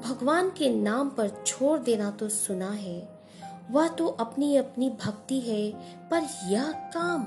भगवान 0.00 0.50
के 0.50 0.70
नाम 0.70 1.10
पर 1.10 1.44
छोड़ 1.46 1.78
देना 1.78 2.10
तो 2.10 2.28
सुना 2.28 2.70
है, 2.70 3.08
वह 3.70 3.88
तो 3.88 4.06
अपनी 4.06 4.56
अपनी 4.56 4.90
भक्ति 4.90 5.40
है, 5.40 5.70
पर 6.08 6.22
यह 6.48 6.72
काम। 6.96 7.26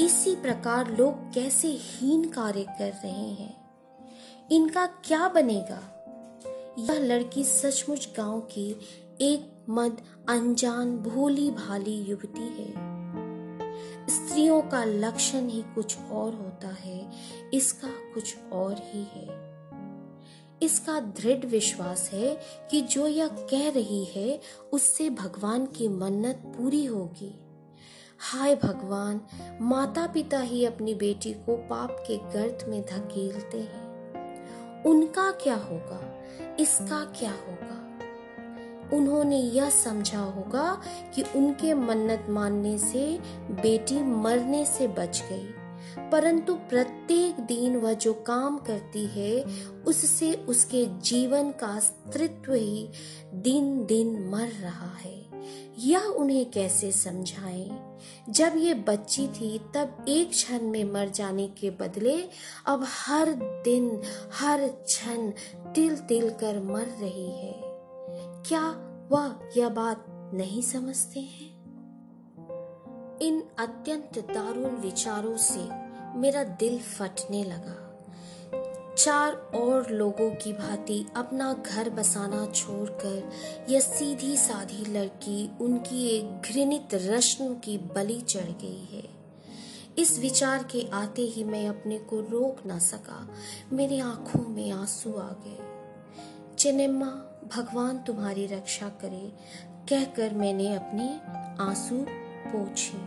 इसी 0.00 0.34
प्रकार 0.36 0.96
लोग 0.96 1.32
कैसे 1.32 1.68
हीन 1.68 2.28
कार्य 2.28 2.62
कर 2.78 2.92
रहे 3.04 3.30
हैं? 3.32 3.56
इनका 4.52 4.86
क्या 4.86 5.28
बनेगा? 5.28 5.82
यह 6.78 6.98
लड़की 6.98 7.44
सचमुच 7.44 8.08
गाँव 8.16 8.40
की 8.40 8.76
एक 9.22 9.66
मद 9.70 10.00
अनजान 10.28 10.98
भोली 10.98 11.50
भाली 11.50 12.02
युवती 12.02 12.42
है। 12.42 12.72
स्त्रियों 14.06 14.62
का 14.62 14.84
लक्षण 14.84 15.48
ही 15.48 15.62
कुछ 15.74 15.98
और 15.98 16.34
होता 16.34 16.68
है, 16.68 17.10
इसका 17.54 17.88
कुछ 17.88 18.36
और 18.52 18.74
ही 18.78 19.02
है। 19.02 19.52
इसका 20.62 21.00
दृढ़ 21.00 21.46
विश्वास 21.46 22.10
है 22.12 22.40
कि 22.70 22.80
जो 22.80 23.06
यह 23.06 23.28
कह 23.28 23.70
रही 23.70 24.04
है, 24.04 24.40
उससे 24.72 25.10
भगवान 25.10 25.66
की 25.66 25.88
मन्नत 25.88 26.42
पूरी 26.46 26.84
होगी। 26.84 27.40
हाय 28.18 28.54
भगवान 28.54 29.20
माता 29.60 30.06
पिता 30.06 30.40
ही 30.40 30.64
अपनी 30.64 30.94
बेटी 30.94 31.32
को 31.32 31.56
पाप 31.56 32.04
के 32.08 32.16
गर्त 32.16 32.64
में 32.68 32.82
धकेलते 32.82 33.60
हैं। 33.60 33.82
उनका 34.82 35.30
क्या 35.30 35.56
होगा? 35.56 36.22
इसका 36.60 37.04
क्या 37.04 37.30
होगा? 37.30 37.81
उन्होंने 38.92 39.38
यह 39.38 39.70
समझा 39.70 40.20
होगा 40.20 40.82
कि 41.14 41.22
उनके 41.22 41.74
मन्नत 41.74 42.26
मानने 42.28 42.78
से, 42.78 43.18
बेटी 43.50 44.02
मरने 44.02 44.64
से 44.64 44.88
बच 44.88 45.24
गई। 45.30 45.54
परंतु 46.10 46.54
प्रत्येक 46.54 47.40
दिन 47.40 47.76
वह 47.76 47.92
जो 47.92 48.14
काम 48.14 48.58
करती 48.58 49.06
है, 49.06 49.44
उससे 49.86 50.34
उसके 50.34 50.86
जीवन 51.00 51.50
का 51.50 51.66
अस्तित्व 51.66 52.54
ही 52.54 52.88
दिन 53.34 53.86
दिन 53.86 54.28
मर 54.28 54.48
रहा 54.48 54.96
है। 54.96 55.22
यह 55.78 56.00
उन्हें 56.00 56.50
कैसे 56.50 56.92
समझाएँ? 56.92 57.98
जब 58.30 58.52
ये 58.56 58.74
बच्ची 58.74 59.28
थी, 59.28 59.58
तब 59.74 60.04
एक 60.08 60.30
क्षण 60.30 60.62
में 60.62 60.84
मर 60.84 61.08
जाने 61.08 61.48
के 61.48 61.70
बदले 61.70 62.28
अब 62.66 62.86
हर 63.06 63.32
दिन, 63.64 64.02
हर 64.32 64.68
क्षण 64.68 65.30
तिल 65.74 65.96
तिल 65.96 66.30
कर 66.30 66.60
मर 66.60 66.86
रही 67.00 67.30
है। 67.30 67.71
क्या 68.46 68.70
वह 69.12 69.50
यह 69.56 69.68
बात 69.68 70.06
नहीं 70.34 70.62
समझते 70.62 71.20
हैं? 71.20 71.52
इन 73.18 73.42
अत्यंत 73.58 74.18
दारुण 74.18 74.70
विचारों 74.70 75.36
से 75.36 75.68
मेरा 76.18 76.44
दिल 76.44 76.78
फटने 76.78 77.44
लगा। 77.44 78.04
चार 78.98 79.32
और 79.34 79.90
लोगों 79.90 80.30
की 80.34 80.52
भांति 80.52 81.06
अपना 81.16 81.52
घर 81.52 81.90
बसाना 81.90 82.46
छोड़कर 82.46 83.30
यह 83.70 83.80
सीधी 83.80 84.36
साधी 84.36 84.92
लड़की 84.92 85.50
उनकी 85.60 86.08
एक 86.08 86.40
घृणित 86.40 86.88
रश्म 86.94 87.54
की 87.54 87.78
बलि 87.78 88.20
चढ़ 88.20 88.50
गई 88.50 88.84
है। 88.84 89.08
इस 89.98 90.18
विचार 90.18 90.62
के 90.62 90.88
आते 90.92 91.22
ही 91.22 91.44
मैं 91.44 91.68
अपने 91.68 91.98
को 91.98 92.20
रोक 92.20 92.66
ना 92.66 92.78
सका। 92.78 93.30
मेरी 93.72 94.00
आँखों 94.00 94.48
में 94.48 94.70
आँसू 94.70 95.12
आ 95.12 95.30
गए। 95.30 95.58
चिनेम्मा 96.58 97.28
भगवान 97.46 97.98
तुम्हारी 97.98 98.46
रक्षा 98.46 98.88
करे, 99.00 99.32
कहकर 99.88 100.34
मैंने 100.34 100.74
अपने 100.74 101.08
आँसू 101.64 102.04
पोछे 102.46 102.98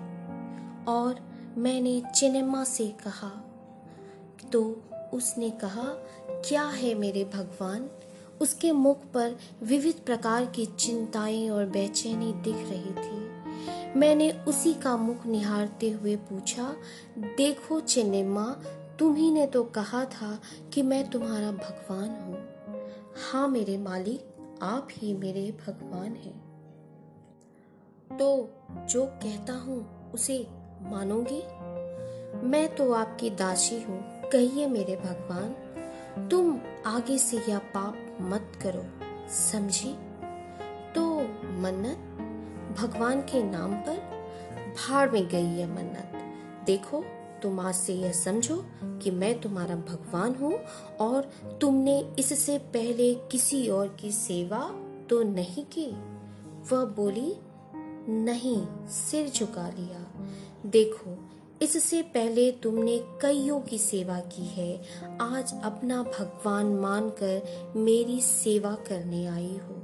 और 0.91 1.19
मैंने 1.57 2.01
चिनेम्मा 2.15 2.63
से 2.63 2.87
कहा 3.03 3.31
तो 4.53 4.61
उसने 5.13 5.49
कहा, 5.49 5.83
क्या 6.47 6.63
है 6.63 6.93
मेरे 6.95 7.23
भगवान? 7.25 7.89
उसके 8.41 8.71
मुख 8.71 9.03
पर 9.13 9.35
विविध 9.63 9.99
प्रकार 10.05 10.45
की 10.45 10.65
चिंताएँ 10.65 11.49
और 11.49 11.65
बेचैनी 11.65 12.31
दिख 12.43 12.55
रही 12.55 12.93
थी। 12.93 13.99
मैंने 13.99 14.31
उसी 14.47 14.73
का 14.73 14.95
मुख 14.97 15.25
निहारते 15.25 15.89
हुए 15.89 16.15
पूछा, 16.15 16.73
देखो 17.37 17.79
चिन्निम्मा 17.79 18.45
तुम्ही 18.99 19.31
ने 19.31 19.45
तो 19.47 19.63
कहा 19.63 20.03
था 20.05 20.39
कि 20.73 20.81
मैं 20.81 21.09
तुम्हारा 21.09 21.51
भगवान 21.51 22.09
हूँ। 22.21 22.34
हाँ 23.17 23.47
मेरे 23.47 23.77
मालिक, 23.77 24.35
आप 24.61 24.87
ही 24.91 25.13
मेरे 25.13 25.57
भगवान 25.67 26.15
हैं। 26.15 26.45
तो 28.17 28.49
जो 28.89 29.05
कहता 29.05 29.53
हूँ, 29.53 30.11
उसे 30.11 30.47
मानोगी? 30.81 31.41
मैं 32.47 32.75
तो 32.75 32.93
आपकी 32.93 33.29
दासी 33.29 33.81
हूँ, 33.81 34.29
कहिए 34.29 34.67
मेरे 34.67 34.95
भगवान, 34.95 35.55
तुम 36.27 36.61
आगे 36.85 37.17
से 37.17 37.37
यह 37.37 37.57
पाप 37.57 38.17
मत 38.21 38.51
करो, 38.61 38.83
समझी? 39.29 39.93
तो 40.95 41.21
मन्नत, 41.61 41.97
भगवान 42.79 43.21
के 43.21 43.43
नाम 43.43 43.75
पर 43.75 43.97
भाड़ 44.73 45.09
में 45.09 45.27
गई 45.27 45.57
है 45.57 45.67
मन्नत। 45.67 46.11
देखो 46.65 47.05
तुम 47.45 47.59
आज 47.59 47.75
से 47.75 47.93
यह 47.93 48.11
समझो 48.11 48.65
कि 48.83 49.11
मैं 49.11 49.41
तुम्हारा 49.41 49.75
भगवान 49.75 50.35
हूँ 50.35 50.59
और 51.01 51.21
तुमने 51.61 52.13
इससे 52.19 52.57
पहले 52.57 53.15
किसी 53.15 53.69
और 53.69 53.87
की 53.87 54.11
सेवा 54.11 54.71
तो 55.09 55.23
नहीं 55.23 55.65
की। 55.65 55.91
वह 56.71 56.85
बोली, 56.85 57.35
नहीं, 58.11 58.87
सिर 58.87 59.29
झुका 59.29 59.69
लिया। 59.69 60.27
देखो, 60.65 61.29
इससे 61.61 62.01
पहले 62.01 62.51
तुमने 62.51 62.99
कईयों 63.21 63.59
की 63.59 63.77
सेवा 63.77 64.19
की 64.19 64.45
है। 64.45 64.83
आज 65.21 65.53
अपना 65.63 66.03
भगवान 66.03 66.65
मानकर 66.65 67.73
मेरी 67.75 68.21
सेवा 68.21 68.75
करने 68.75 69.27
आई 69.27 69.57
हो। 69.57 69.81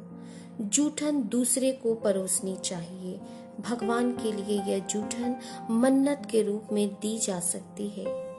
जूठन 0.62 1.24
दूसरे 1.24 1.72
को 1.72 1.94
परोसनी 1.94 2.56
चाहिए। 2.56 3.20
भगवान 3.62 4.12
के 4.12 4.32
लिए 4.32 4.62
यह 4.62 4.80
जूठन 4.80 5.36
मन्नत 5.70 6.28
के 6.32 6.42
रूप 6.42 6.64
में 6.72 6.94
दी 6.94 7.18
जा 7.20 7.40
सकती 7.40 7.90
है। 7.90 8.36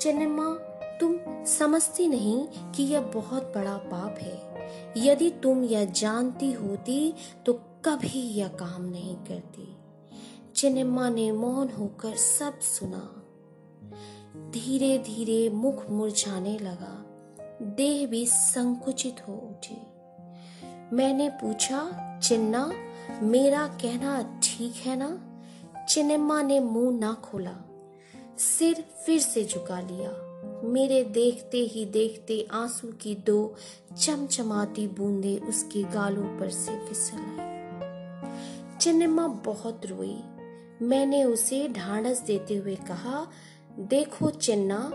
चन्नमा 0.00 0.54
तुम 1.00 1.16
समझती 1.44 2.08
नहीं 2.08 2.46
कि 2.72 2.82
यह 2.82 3.00
बहुत 3.00 3.42
बड़ा 3.42 3.76
पाप 3.76 4.18
है। 4.18 4.52
यदि 4.96 5.30
तुम 5.30 5.64
यह 5.64 5.84
जानती 5.84 6.52
होती 6.52 7.14
तो 7.46 7.52
कभी 7.84 8.20
यह 8.20 8.48
काम 8.48 8.84
नहीं 8.84 9.16
करती। 9.16 9.76
चिनिम्मा 10.56 11.08
ने 11.08 11.32
मौन 11.32 11.68
होकर 11.68 12.16
सब 12.16 12.60
सुना। 12.60 13.18
धीरे 14.50 14.98
धीरे 14.98 15.50
मुख 15.50 15.90
मुरझाने 15.90 16.58
लगा। 16.58 17.06
देह 17.62 18.06
भी 18.06 18.26
संकुचित 18.26 19.16
हो 19.28 19.34
उठी। 19.34 19.82
मैंने 20.96 21.28
पूछा 21.28 21.92
चिन्ना 22.22 22.72
मेरा 23.22 23.66
कहना 23.66 24.40
ठीक 24.62 24.74
है 24.74 24.96
ना? 24.96 25.40
चिनिम्मा 25.88 26.42
ने 26.42 26.60
मुँह 26.60 26.98
ना 26.98 27.12
खोला। 27.12 27.56
सिर 28.38 28.84
फिर 29.06 29.20
से 29.20 29.44
झुका 29.44 29.80
लिया। 29.80 30.10
मेरे 30.64 31.04
देखते 31.04 31.58
ही 31.58 31.84
देखते 31.84 32.48
आँसू 32.52 32.88
की 32.88 33.14
दो 33.14 33.54
चमचमाती 33.98 34.88
बूंदे 34.88 35.38
उसके 35.38 35.82
गालों 35.82 36.40
पर 36.40 36.50
से 36.50 36.86
फिसल 36.86 37.16
आई। 37.16 37.40
चिन्निम्मा 38.80 39.26
बहुत 39.26 39.86
रोई। 39.86 40.22
मैंने 40.82 41.24
उसे 41.24 41.68
ढांढस 41.68 42.20
देते 42.20 42.56
हुए 42.56 42.76
कहा, 42.76 43.30
देखो 43.78 44.30
चिन्ना, 44.30 44.92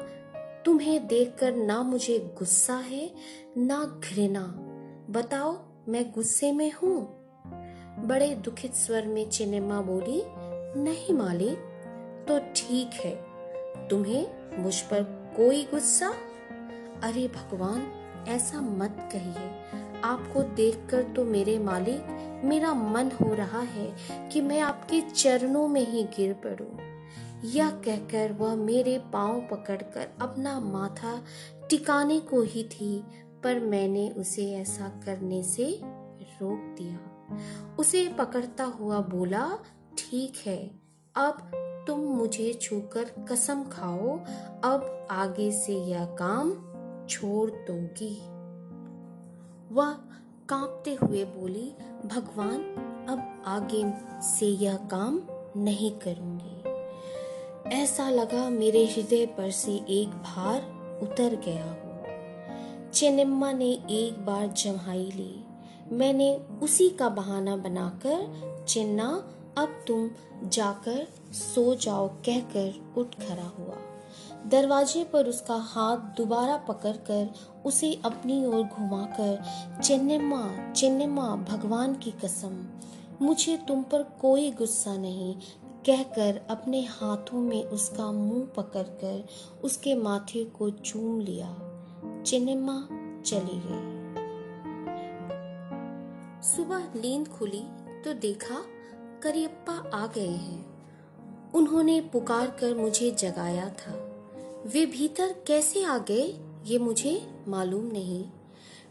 तुम्हें 0.66 1.08
देखकर 1.08 1.56
ना 1.56 1.84
मुझे 1.84 2.36
गुस्सा 2.38 2.76
है, 2.76 3.14
ना 3.58 4.02
घृणा। 4.04 4.46
बताओ, 5.10 5.64
मैं 5.88 6.12
गुस्से 6.12 6.52
में 6.52 6.72
हूँ? 6.72 7.17
बड़े 8.00 8.36
दुखित 8.36 8.76
स्वर 8.76 9.06
में 9.06 9.30
चिन्निमा 9.30 9.82
बोली, 9.82 10.24
नहीं 10.82 11.14
मालिक 11.14 11.58
तो 12.28 12.40
ठीक 12.40 12.90
है। 12.94 13.26
तुम्हें 13.88 14.28
मुझ 14.60 14.82
पर 14.82 15.04
कोई 15.38 15.64
गुस्सा? 15.64 16.14
अरे 17.04 17.28
भगवान, 17.28 17.92
ऐसा 18.28 18.62
मत 18.62 19.10
कहिए। 19.14 19.50
आपको 20.04 20.44
देखकर 20.44 21.04
तो 21.04 21.26
मेरे 21.26 21.60
मालिक, 21.60 22.02
मेरा 22.46 22.74
मन 22.74 23.12
हो 23.22 23.34
रहा 23.34 23.60
है 23.60 23.96
कि 24.30 24.42
मैं 24.42 24.60
आपके 24.60 25.02
चरणों 25.02 25.68
में 25.68 25.88
ही 25.88 26.04
गिर 26.04 26.34
पड़ूं। 26.34 26.88
यह 27.50 27.70
कहकर 27.70 28.32
वह 28.32 28.56
मेरे 28.56 29.00
पाँव 29.14 29.48
पकड़कर 29.52 30.08
अपना 30.22 30.60
माथा 30.60 31.24
टिकाने 31.70 32.20
को 32.20 32.42
ही 32.42 32.64
थी, 32.64 33.04
पर 33.44 33.60
मैंने 33.60 34.10
उसे 34.10 34.54
ऐसा 34.54 35.02
करने 35.06 35.44
से 35.44 35.80
रोक 36.22 36.78
दिया। 36.78 37.17
उसे 37.80 38.08
पकड़ता 38.08 38.64
हुआ 38.64 39.00
बोला, 39.00 39.60
ठीक 39.98 40.34
है, 40.46 40.72
अब 41.16 41.52
तुम 41.88 42.00
मुझे 42.00 42.54
छूकर 42.54 43.04
कसम 43.04 43.64
खाओ, 43.64 44.18
अब 44.64 45.08
आगे 45.12 45.52
से 45.52 45.74
यह 45.74 46.06
काम 46.06 46.52
छोड़ 47.10 47.52
दोगी। 47.52 48.16
वह 49.76 49.92
कांपते 50.50 50.94
हुए 50.94 51.26
बोली, 51.26 51.74
भगवान, 52.06 52.60
अब 53.10 53.44
आगे 53.46 53.84
से 54.22 54.46
यह 54.46 54.76
काम 54.76 55.22
नहीं 55.58 55.92
करूँगी। 55.92 56.58
ऐसा 57.76 58.10
लगा 58.10 58.50
मेरे 58.50 58.86
हृदय 58.86 59.26
पर 59.26 59.52
से 59.52 59.72
एक 59.72 60.10
भार 60.10 60.62
उतर 61.04 61.36
गया 61.36 61.66
हो। 61.66 61.88
चेनिम्मा 62.92 63.52
ने 63.52 63.72
एक 63.90 64.26
बार 64.26 64.48
जम्हाई 64.48 65.12
ली। 65.16 65.47
मैंने 65.92 66.36
उसी 66.64 66.90
का 66.90 67.10
बहाना 67.10 67.56
बनाकर, 67.58 68.66
चिन्ना, 68.68 69.34
अब 69.58 69.84
तुम 69.88 70.10
जाकर 70.50 71.08
सो 71.34 71.76
जाओ 71.76 72.08
कहकर 72.08 72.94
उठ 72.98 73.16
खड़ा 73.16 73.48
हुआ। 73.60 73.76
दरवाजे 74.48 75.04
पर 75.04 75.28
उसका 75.28 75.56
हाथ 75.56 75.98
दोबारा 75.98 76.58
पकड़कर 76.58 77.30
उसे 77.66 78.02
अपनी 78.06 78.46
ओर 78.46 78.64
घुमाकर 78.64 79.44
चेन्नम्मा 79.84 80.72
चेन्नम्मा 80.72 81.36
भगवान 81.36 81.96
की 81.96 82.12
कसम, 82.12 82.66
मुझे 83.22 83.58
तुम 83.58 83.84
पर 83.84 84.04
कोई 84.04 84.52
गुस्सा 84.52 84.98
नहीं, 84.98 85.36
कहकर 85.86 86.42
अपने 86.50 86.82
हाथों 86.82 87.42
में 87.42 87.64
उसका 87.64 88.12
मुँह 88.12 88.46
पकड़कर 88.46 89.28
उसके 89.64 89.96
माथे 89.96 90.44
को 90.46 90.70
चूम 90.70 91.20
लिया। 91.20 91.54
चिन्निम्मा 92.26 92.88
चली 93.26 93.62
गई। 93.66 93.97
सुबह 96.48 96.78
नींद 96.78 97.28
खुली 97.28 97.64
तो 98.06 98.14
देखा 98.14 98.56
करियप्पा 99.24 99.74
आ 99.94 100.08
गए 100.08 100.28
हैं। 100.28 101.52
उन्होंने 101.52 102.02
पुकार 102.02 102.48
कर 102.48 102.76
मुझे 102.76 103.12
जगाया 103.12 103.70
था। 103.70 103.94
वे 104.66 104.86
भीतर 104.86 105.36
कैसे 105.48 105.84
आ 105.84 105.98
गए, 105.98 106.40
ये 106.66 106.80
मुझे 106.80 107.30
मालूम 107.48 107.86
नहीं। 107.86 108.26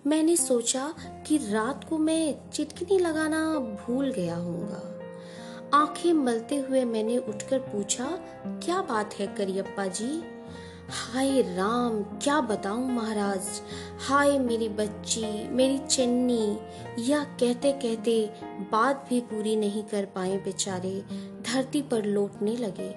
मैंने 0.06 0.36
सोचा 0.36 0.94
कि 1.26 1.36
रात 1.36 1.88
को 1.88 1.98
मैं 1.98 2.50
चिटकनी 2.50 2.98
लगाना 2.98 3.58
भूल 3.58 4.12
गया 4.12 4.36
हूँगा 4.36 4.82
आँखें 5.74 6.12
मलते 6.12 6.56
हुए 6.56 6.84
मैंने 6.84 7.18
उठकर 7.18 7.58
पूछा, 7.58 8.06
क्या 8.46 8.82
बात 8.82 9.14
है 9.14 9.26
करियप्पा 9.26 9.86
जी? 9.86 10.22
हाय 10.90 11.42
राम, 11.42 12.02
क्या 12.02 12.40
बताऊँ 12.40 12.90
महाराज? 12.90 13.40
हाय 14.08 14.38
मेरी 14.38 14.68
बच्ची, 14.68 15.48
मेरी 15.48 15.78
चन्नी। 15.78 16.58
या 16.98 17.24
कहते 17.24 17.72
कहते 17.72 18.30
बात 18.72 19.06
भी 19.10 19.20
पूरी 19.20 19.56
नहीं 19.56 19.82
कर 19.82 20.04
पाए 20.04 20.36
बेचारे। 20.36 21.04
धरती 21.42 21.82
पर 21.82 22.04
लौटने 22.04 22.56
लगे। 22.56 22.94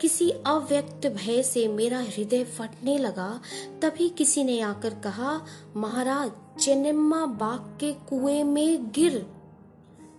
किसी 0.00 0.30
अव्यक्त 0.30 1.06
भय 1.06 1.42
से 1.42 1.68
मेरा 1.68 2.00
हृदय 2.00 2.44
फटने 2.44 2.98
लगा। 2.98 3.40
तभी 3.82 4.08
किसी 4.08 4.44
ने 4.44 4.60
आकर 4.60 4.94
कहा, 4.94 5.40
महाराज, 5.76 6.60
चेन्नम्मा 6.60 7.26
बाग 7.26 7.80
के 7.80 7.92
कुएँ 7.92 8.42
में 8.42 8.90
गिर। 8.90 9.26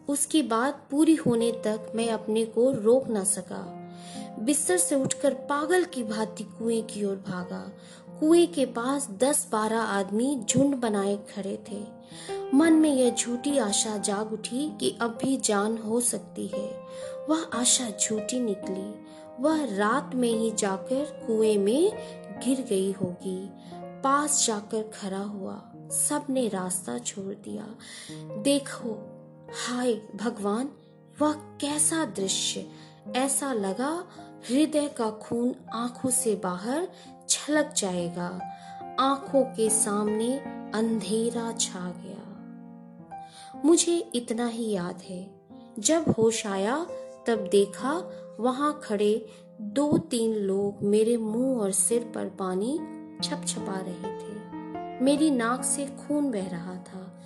उसकी 0.09 0.41
बात 0.41 0.87
पूरी 0.91 1.15
होने 1.15 1.51
तक 1.51 1.91
मैं 1.95 2.09
अपने 2.09 2.45
को 2.45 2.71
रोक 2.71 3.03
न 3.07 3.23
सका। 3.23 3.80
बिस्तर 4.39 4.77
से 4.77 4.95
उठकर 4.95 5.33
पागल 5.33 5.83
की 5.83 6.03
भांति 6.03 6.43
कुएँ 6.43 6.81
की 6.81 7.05
ओर 7.05 7.15
भागा। 7.15 7.71
कुएँ 8.19 8.47
के 8.47 8.65
पास 8.65 9.09
दस 9.11 9.47
बारह 9.51 9.79
आदमी 9.79 10.41
झुंड 10.49 10.75
बनाए 10.75 11.15
खड़े 11.15 11.63
थे। 11.71 11.85
मन 12.53 12.73
में 12.73 12.95
यह 12.95 13.15
झूठी 13.15 13.57
आशा 13.57 13.97
जाग 13.97 14.33
उठी 14.33 14.77
कि 14.79 14.97
अब 15.01 15.19
भी 15.23 15.37
जान 15.37 15.77
हो 15.77 16.01
सकती 16.01 16.47
है। 16.47 16.81
वह 17.29 17.43
आशा 17.53 17.89
झूठी 17.89 18.39
निकली। 18.39 19.05
वह 19.39 19.77
रात 19.77 20.11
में 20.15 20.31
ही 20.31 20.51
जाकर 20.51 21.23
कुएँ 21.27 21.57
में 21.57 21.91
गिर 22.45 22.61
गई 22.61 22.91
होगी। 22.91 23.49
पास 23.75 24.47
जाकर 24.47 24.83
खड़ा 24.83 25.23
हुआ। 25.23 25.61
सबने 25.91 26.47
रास्ता 26.47 26.97
छोड़ 26.97 27.33
दिया। 27.33 27.75
देखो, 28.41 29.17
हाय 29.65 29.93
भगवान, 29.93 30.69
वह 31.21 31.33
कैसा 31.33 32.05
दृश्य। 32.05 32.69
ऐसा 33.15 33.53
लगा 33.53 34.05
हृदय 34.49 34.87
का 34.87 35.11
खून 35.11 35.55
आँखों 35.73 36.09
से 36.09 36.35
बाहर 36.35 36.87
छलक 37.29 37.73
जाएगा। 37.77 38.41
आँखों 38.99 39.43
के 39.43 39.69
सामने 39.69 40.33
अंधेरा 40.73 41.51
छा 41.51 41.93
गया। 41.97 42.21
मुझे 43.65 44.11
इतना 44.15 44.47
ही 44.47 44.71
याद 44.71 45.01
है। 45.09 45.41
जब 45.79 46.15
होश 46.17 46.47
आया, 46.47 46.85
तब 47.27 47.49
देखा 47.51 48.11
वहाँ 48.39 48.81
खड़े 48.83 49.29
दो 49.61 49.97
तीन 49.97 50.33
लोग 50.33 50.83
मेरे 50.83 51.17
मुँह 51.17 51.61
और 51.61 51.71
सिर 51.71 52.11
पर 52.15 52.25
पानी 52.25 52.79
छप 53.23 53.41
छपा 53.47 53.79
रहे 53.87 54.19
थे। 54.19 54.31
मेरी 55.03 55.31
नाक 55.31 55.63
से 55.63 55.85
खून 55.85 56.31
बह 56.31 56.49
रहा 56.49 56.75
था। 56.75 57.19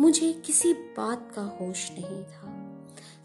मुझे 0.00 0.32
किसी 0.32 0.72
बात 0.72 1.32
का 1.34 1.42
होश 1.42 1.92
नहीं 1.92 2.24
था। 2.24 2.61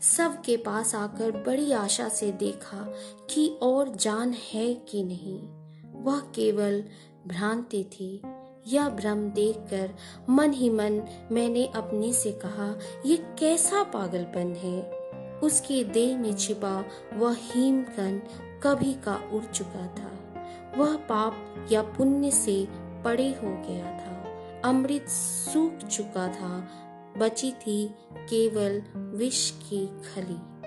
सब 0.01 0.41
के 0.41 0.57
पास 0.57 0.95
आकर 0.95 1.31
बड़ी 1.31 1.71
आशा 1.71 2.09
से 2.09 2.31
देखा 2.31 2.93
कि 3.29 3.59
और 3.61 3.95
जान 3.95 4.35
है 4.53 4.73
कि 4.73 5.03
नहीं। 5.03 5.39
वह 6.03 6.19
केवल 6.19 6.83
भ्रांति 7.27 7.83
थी। 7.83 8.21
यह 8.67 8.89
भ्रम 8.89 9.29
देखकर 9.29 9.93
मन 10.29 10.51
ही 10.51 10.69
मन 10.69 11.03
मैंने 11.31 11.67
अपने 11.75 12.13
से 12.13 12.31
कहा, 12.31 12.79
ये 13.05 13.17
कैसा 13.17 13.83
पागलपन 13.83 14.55
है? 14.55 14.91
उसके 15.39 15.83
देह 15.83 16.17
में 16.17 16.35
छिपा 16.35 16.85
वह 17.13 17.35
हिमकन 17.39 18.21
कभी 18.63 18.93
का 18.93 19.29
उड़ 19.33 19.43
चुका 19.43 19.87
था। 19.87 20.11
वह 20.77 20.95
पाप 20.95 21.67
या 21.71 21.81
पुण्य 21.81 22.31
से 22.31 22.67
पड़े 23.03 23.29
हो 23.29 23.63
गया 23.67 23.85
था। 23.85 24.17
अमृत 24.69 25.05
सूख 25.09 25.77
चुका 25.77 26.27
था 26.27 26.69
बची 27.17 27.51
थी 27.51 27.95
केवल 28.13 28.83
विष 28.95 29.51
की 29.51 29.87
खली। 29.87 30.57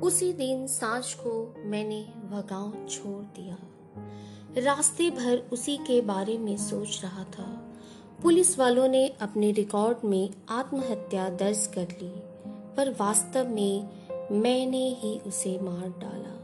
उसी 0.00 0.32
दिन 0.32 0.66
साँझ 0.66 1.14
को 1.14 1.54
मैंने 1.58 2.12
वह 2.24 2.40
गाँव 2.40 2.86
छोड़ 2.86 3.24
दिया। 3.24 3.56
रास्ते 4.60 5.10
भर 5.10 5.38
उसी 5.52 5.76
के 5.76 6.00
बारे 6.00 6.38
में 6.38 6.56
सोच 6.56 7.00
रहा 7.02 7.24
था। 7.24 7.64
पुलिस 8.22 8.58
वालों 8.58 8.88
ने 8.88 9.08
अपने 9.08 9.52
रिकॉर्ड 9.52 9.98
में 10.04 10.30
आत्महत्या 10.48 11.28
दर्ज 11.28 11.66
कर 11.66 11.86
ली, 12.02 12.22
पर 12.76 12.96
वास्तव 13.00 13.48
में 13.48 13.88
मैंने 14.32 14.88
ही 14.88 15.18
उसे 15.18 15.58
मार 15.60 15.88
डाला। 15.88 16.34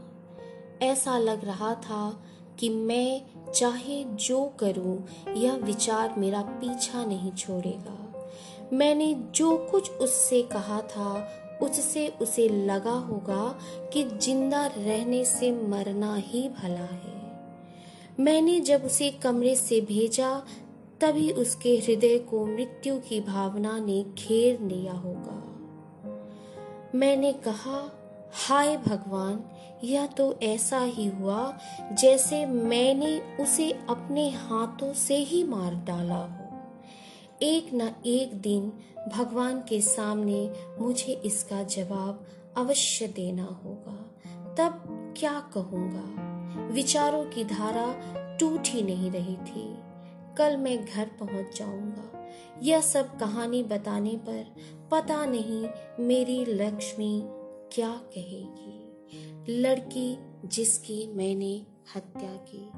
ऐसा 0.85 1.17
लग 1.17 1.45
रहा 1.45 1.75
था 1.75 2.23
कि 2.59 2.69
मैं 2.69 3.21
चाहे 3.51 4.03
जो 4.03 4.45
करूँ, 4.59 5.05
यह 5.33 5.55
विचार 5.55 6.15
मेरा 6.17 6.41
पीछा 6.41 7.05
नहीं 7.05 7.31
छोड़ेगा। 7.31 8.04
मैंने 8.73 9.13
जो 9.35 9.57
कुछ 9.57 9.91
उससे 9.91 10.41
कहा 10.41 10.81
था, 10.81 11.29
उससे 11.61 12.07
उसे 12.21 12.49
लगा 12.49 12.91
होगा 12.91 13.59
कि 13.93 14.03
ज़िंदा 14.03 14.65
रहने 14.65 15.25
से 15.25 15.51
मरना 15.51 16.15
ही 16.15 16.49
भला 16.49 16.85
है। 16.85 17.15
मैंने 18.19 18.59
जब 18.59 18.85
उसे 18.85 19.09
कमरे 19.11 19.55
से 19.55 19.81
भेजा, 19.81 20.43
तभी 21.01 21.31
उसके 21.31 21.77
हृदय 21.77 22.17
को 22.17 22.45
मृत्यु 22.45 22.97
की 22.97 23.21
भावना 23.21 23.79
ने 23.79 24.03
घेर 24.03 24.59
लिया 24.59 24.93
होगा। 24.93 25.41
मैंने 26.95 27.33
कहा, 27.33 27.91
हाय 28.33 28.77
भगवान, 28.77 29.43
यह 29.83 30.05
तो 30.05 30.39
ऐसा 30.43 30.79
ही 30.79 31.07
हुआ 31.07 31.57
जैसे 31.91 32.45
मैंने 32.45 33.19
उसे 33.39 33.71
अपने 33.89 34.29
हाथों 34.29 34.93
से 34.93 35.15
ही 35.15 35.43
मार 35.43 35.75
डाला। 35.75 36.34
एक 37.41 37.73
न 37.73 37.95
एक 38.05 38.41
दिन 38.41 38.73
भगवान 39.15 39.59
के 39.59 39.81
सामने 39.81 40.53
मुझे 40.79 41.13
इसका 41.13 41.63
जवाब 41.63 42.25
अवश्य 42.57 43.07
देना 43.07 43.43
होगा। 43.43 44.15
तब 44.55 44.83
क्या 45.17 45.39
कहूँगा? 45.53 46.35
विचारों 46.67 47.25
की 47.25 47.43
धारा 47.43 47.95
टूट 48.39 48.63
ही 48.65 48.81
नहीं 48.81 49.11
रही 49.11 49.35
थी। 49.35 49.75
कल 50.37 50.57
मैं 50.57 50.85
घर 50.85 51.05
पहुँच 51.05 51.59
जाऊँगा। 51.59 52.27
यह 52.63 52.81
सब 52.81 53.19
कहानी 53.19 53.63
बताने 53.63 54.15
पर 54.15 54.55
पता 54.91 55.25
नहीं 55.25 55.69
मेरी 55.99 56.45
लक्ष्मी 56.45 57.21
क्या 57.71 57.89
कहेगी। 57.89 58.81
लड़की 59.49 60.17
जिसकी 60.45 61.13
मैंने 61.13 61.74
हत्या 61.95 62.29
की। 62.29 62.71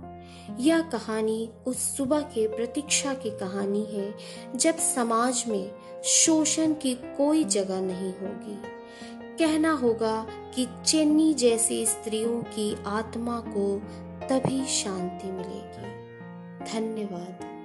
यह 0.69 0.81
कहानी 0.81 1.49
उस 1.65 1.97
सुबह 1.97 2.21
के 2.21 2.47
प्रतीक्षा 2.47 3.13
की 3.13 3.29
कहानी 3.29 3.85
है, 3.85 4.15
जब 4.55 4.77
समाज 4.77 5.43
में 5.47 5.71
शोषण 6.03 6.73
की 6.73 6.93
कोई 6.93 7.43
जगह 7.43 7.81
नहीं 7.81 8.13
होगी। 8.13 8.77
कहना 9.37 9.71
होगा 9.71 10.27
कि 10.55 10.67
चेन्नी 10.85 11.33
जैसी 11.33 11.85
स्त्रियों 11.85 12.43
की 12.43 12.77
आत्मा 12.87 13.39
को 13.47 13.81
तभी 14.27 14.65
शांति 14.65 15.31
मिलेगी। 15.31 15.97
धन्यवाद। 16.73 17.56